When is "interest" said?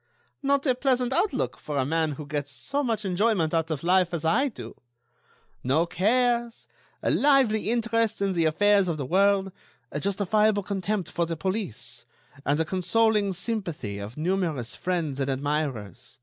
7.68-8.22